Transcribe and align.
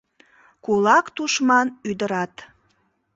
Кулак 0.65 1.05
тушман 1.15 1.67
ӱдырат 1.89 2.33